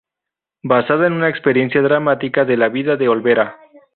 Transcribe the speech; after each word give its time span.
Basada 0.63 1.05
en 1.05 1.13
una 1.13 1.29
experiencia 1.29 1.79
dramática 1.83 2.43
de 2.43 2.57
la 2.57 2.69
vida 2.69 2.95
de 2.97 3.07
Olvera. 3.07 3.59